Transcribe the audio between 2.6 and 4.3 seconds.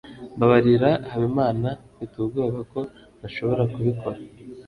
ko ntashobora kubikora.